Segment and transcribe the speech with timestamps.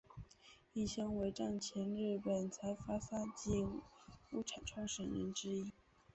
[0.73, 3.79] 义兄为战前日本财阀三井
[4.31, 5.71] 物产创始人之一。